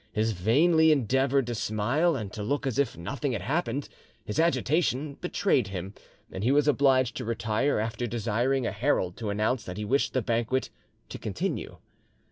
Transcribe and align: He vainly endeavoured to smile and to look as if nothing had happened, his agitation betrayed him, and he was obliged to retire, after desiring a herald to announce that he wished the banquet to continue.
He 0.15 0.23
vainly 0.23 0.91
endeavoured 0.91 1.45
to 1.45 1.53
smile 1.53 2.15
and 2.15 2.33
to 2.33 2.41
look 2.41 2.65
as 2.65 2.79
if 2.79 2.97
nothing 2.97 3.33
had 3.33 3.43
happened, 3.43 3.87
his 4.25 4.39
agitation 4.39 5.13
betrayed 5.13 5.67
him, 5.67 5.93
and 6.31 6.43
he 6.43 6.51
was 6.51 6.67
obliged 6.67 7.15
to 7.17 7.23
retire, 7.23 7.77
after 7.77 8.07
desiring 8.07 8.65
a 8.65 8.71
herald 8.71 9.15
to 9.17 9.29
announce 9.29 9.63
that 9.65 9.77
he 9.77 9.85
wished 9.85 10.13
the 10.13 10.23
banquet 10.23 10.71
to 11.09 11.19
continue. 11.19 11.77